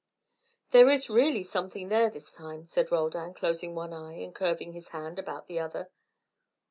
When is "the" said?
5.45-5.59